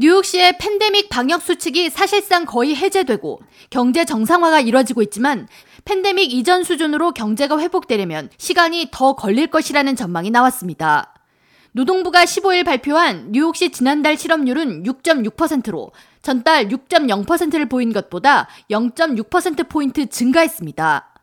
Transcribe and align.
뉴욕시의 0.00 0.58
팬데믹 0.58 1.08
방역 1.08 1.42
수칙이 1.42 1.90
사실상 1.90 2.44
거의 2.44 2.76
해제되고 2.76 3.40
경제 3.68 4.04
정상화가 4.04 4.60
이뤄지고 4.60 5.02
있지만 5.02 5.48
팬데믹 5.84 6.32
이전 6.32 6.62
수준으로 6.62 7.10
경제가 7.10 7.58
회복되려면 7.58 8.30
시간이 8.38 8.90
더 8.92 9.14
걸릴 9.14 9.48
것이라는 9.48 9.96
전망이 9.96 10.30
나왔습니다. 10.30 11.14
노동부가 11.72 12.24
15일 12.24 12.64
발표한 12.64 13.32
뉴욕시 13.32 13.72
지난달 13.72 14.16
실업률은 14.16 14.84
6.6%로 14.84 15.90
전달 16.22 16.68
6.0%를 16.68 17.68
보인 17.68 17.92
것보다 17.92 18.46
0.6%포인트 18.70 20.06
증가했습니다. 20.06 21.17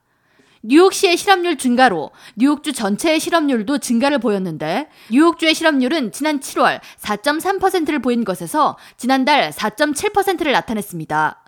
뉴욕시의 0.68 1.16
실업률 1.16 1.58
증가로 1.58 2.10
뉴욕주 2.36 2.74
전체의 2.74 3.20
실업률도 3.20 3.78
증가를 3.78 4.18
보였는데 4.18 4.90
뉴욕주의 5.12 5.54
실업률은 5.54 6.12
지난 6.12 6.40
7월 6.40 6.80
4.3%를 7.00 8.00
보인 8.00 8.24
것에서 8.24 8.76
지난달 8.98 9.52
4.7%를 9.52 10.52
나타냈습니다. 10.52 11.44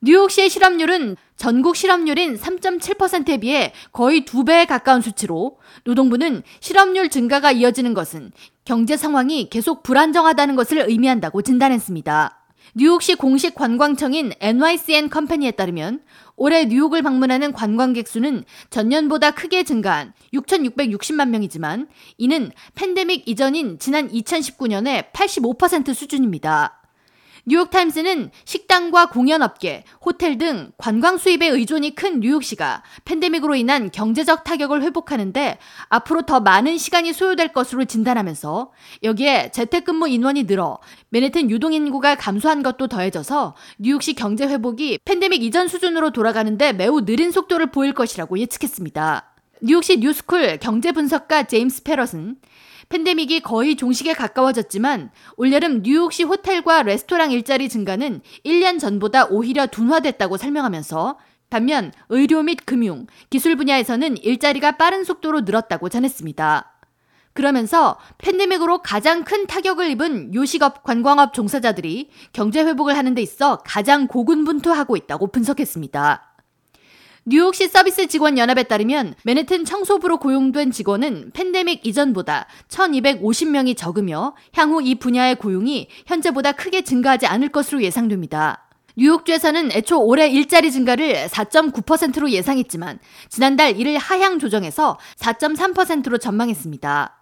뉴욕시의 0.00 0.50
실업률은 0.50 1.16
전국 1.36 1.76
실업률인 1.76 2.36
3.7%에 2.36 3.36
비해 3.36 3.72
거의 3.92 4.24
두 4.24 4.44
배에 4.44 4.64
가까운 4.64 5.00
수치로 5.00 5.58
노동부는 5.84 6.42
실업률 6.58 7.08
증가가 7.10 7.52
이어지는 7.52 7.94
것은 7.94 8.32
경제 8.64 8.96
상황이 8.96 9.48
계속 9.50 9.84
불안정하다는 9.84 10.56
것을 10.56 10.78
의미한다고 10.88 11.42
진단했습니다. 11.42 12.41
뉴욕시 12.74 13.14
공식 13.14 13.54
관광청인 13.54 14.32
NYCN 14.40 15.10
컴퍼니에 15.10 15.52
따르면 15.52 16.00
올해 16.36 16.64
뉴욕을 16.64 17.02
방문하는 17.02 17.52
관광객 17.52 18.08
수는 18.08 18.44
전년보다 18.70 19.32
크게 19.32 19.64
증가한 19.64 20.12
6,660만 20.32 21.28
명이지만 21.28 21.88
이는 22.18 22.50
팬데믹 22.74 23.28
이전인 23.28 23.78
지난 23.78 24.08
2019년의 24.10 25.12
85% 25.12 25.94
수준입니다. 25.94 26.81
뉴욕타임스는 27.44 28.30
식당과 28.44 29.06
공연업계, 29.06 29.82
호텔 30.04 30.38
등 30.38 30.70
관광 30.76 31.18
수입에 31.18 31.48
의존이 31.48 31.96
큰 31.96 32.20
뉴욕시가 32.20 32.84
팬데믹으로 33.04 33.56
인한 33.56 33.90
경제적 33.90 34.44
타격을 34.44 34.82
회복하는데 34.82 35.58
앞으로 35.88 36.22
더 36.22 36.38
많은 36.38 36.78
시간이 36.78 37.12
소요될 37.12 37.52
것으로 37.52 37.84
진단하면서 37.84 38.70
여기에 39.02 39.50
재택근무 39.50 40.08
인원이 40.08 40.44
늘어 40.44 40.78
맨해튼 41.08 41.50
유동인구가 41.50 42.14
감소한 42.14 42.62
것도 42.62 42.86
더해져서 42.86 43.56
뉴욕시 43.78 44.14
경제 44.14 44.46
회복이 44.46 45.00
팬데믹 45.04 45.42
이전 45.42 45.66
수준으로 45.66 46.10
돌아가는데 46.10 46.72
매우 46.72 47.04
느린 47.04 47.32
속도를 47.32 47.72
보일 47.72 47.92
것이라고 47.92 48.38
예측했습니다. 48.38 49.34
뉴욕시 49.62 49.98
뉴스쿨 49.98 50.58
경제분석가 50.58 51.44
제임스 51.44 51.82
페럿은 51.82 52.36
팬데믹이 52.92 53.40
거의 53.40 53.74
종식에 53.74 54.12
가까워졌지만 54.12 55.10
올여름 55.38 55.80
뉴욕시 55.82 56.24
호텔과 56.24 56.82
레스토랑 56.82 57.32
일자리 57.32 57.70
증가는 57.70 58.20
1년 58.44 58.78
전보다 58.78 59.24
오히려 59.30 59.66
둔화됐다고 59.66 60.36
설명하면서 60.36 61.18
반면 61.48 61.90
의료 62.10 62.42
및 62.42 62.58
금융, 62.66 63.06
기술 63.30 63.56
분야에서는 63.56 64.18
일자리가 64.18 64.76
빠른 64.76 65.04
속도로 65.04 65.40
늘었다고 65.40 65.88
전했습니다. 65.88 66.80
그러면서 67.32 67.98
팬데믹으로 68.18 68.82
가장 68.82 69.24
큰 69.24 69.46
타격을 69.46 69.88
입은 69.92 70.34
요식업, 70.34 70.82
관광업 70.82 71.32
종사자들이 71.32 72.10
경제 72.34 72.62
회복을 72.62 72.94
하는 72.94 73.14
데 73.14 73.22
있어 73.22 73.56
가장 73.64 74.06
고군분투하고 74.06 74.98
있다고 74.98 75.28
분석했습니다. 75.28 76.31
뉴욕시 77.24 77.68
서비스 77.68 78.08
직원 78.08 78.36
연합에 78.36 78.64
따르면 78.64 79.14
맨해튼 79.22 79.64
청소부로 79.64 80.18
고용된 80.18 80.72
직원은 80.72 81.30
팬데믹 81.32 81.86
이전보다 81.86 82.48
1250명이 82.68 83.76
적으며 83.76 84.34
향후 84.54 84.82
이 84.82 84.96
분야의 84.96 85.36
고용이 85.36 85.86
현재보다 86.06 86.50
크게 86.50 86.82
증가하지 86.82 87.26
않을 87.26 87.50
것으로 87.50 87.80
예상됩니다. 87.84 88.68
뉴욕주에서는 88.96 89.70
애초 89.70 90.00
올해 90.04 90.28
일자리 90.28 90.72
증가를 90.72 91.28
4.9%로 91.28 92.28
예상했지만 92.28 92.98
지난달 93.28 93.78
이를 93.78 93.98
하향 93.98 94.40
조정해서 94.40 94.98
4.3%로 95.16 96.18
전망했습니다. 96.18 97.21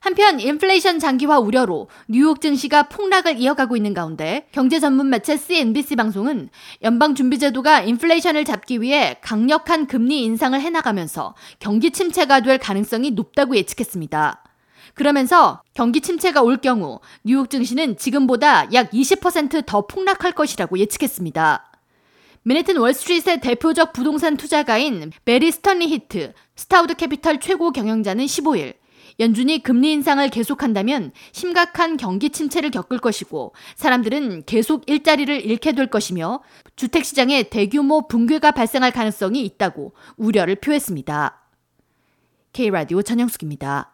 한편 0.00 0.40
인플레이션 0.40 0.98
장기화 0.98 1.38
우려로 1.40 1.88
뉴욕 2.08 2.40
증시가 2.40 2.84
폭락을 2.84 3.38
이어가고 3.38 3.76
있는 3.76 3.92
가운데 3.92 4.46
경제 4.50 4.80
전문 4.80 5.10
매체 5.10 5.36
CNBC 5.36 5.96
방송은 5.96 6.48
연방준비제도가 6.82 7.82
인플레이션을 7.82 8.46
잡기 8.46 8.80
위해 8.80 9.18
강력한 9.20 9.86
금리 9.86 10.22
인상을 10.24 10.58
해나가면서 10.58 11.34
경기 11.58 11.90
침체가 11.90 12.40
될 12.40 12.56
가능성이 12.56 13.10
높다고 13.10 13.54
예측했습니다. 13.56 14.42
그러면서 14.94 15.60
경기 15.74 16.00
침체가 16.00 16.40
올 16.40 16.56
경우 16.56 17.00
뉴욕 17.22 17.50
증시는 17.50 17.98
지금보다 17.98 18.72
약 18.72 18.90
20%더 18.92 19.86
폭락할 19.86 20.32
것이라고 20.32 20.78
예측했습니다. 20.78 21.70
맨해튼 22.42 22.78
월스트리트의 22.78 23.40
대표적 23.42 23.92
부동산 23.92 24.38
투자가인 24.38 25.12
배리 25.26 25.52
스턴리히트, 25.52 26.32
스타우드 26.56 26.94
캐피털 26.94 27.38
최고 27.38 27.70
경영자는 27.70 28.24
15일 28.24 28.79
연준이 29.18 29.62
금리 29.62 29.92
인상을 29.92 30.28
계속한다면 30.28 31.12
심각한 31.32 31.96
경기 31.96 32.30
침체를 32.30 32.70
겪을 32.70 32.98
것이고 32.98 33.54
사람들은 33.76 34.44
계속 34.46 34.88
일자리를 34.88 35.44
잃게 35.44 35.72
될 35.72 35.88
것이며 35.88 36.40
주택시장에 36.76 37.44
대규모 37.44 38.06
붕괴가 38.06 38.52
발생할 38.52 38.92
가능성이 38.92 39.44
있다고 39.44 39.94
우려를 40.16 40.56
표했습니다. 40.56 41.36
K라디오 42.52 43.02
전영숙입니다. 43.02 43.89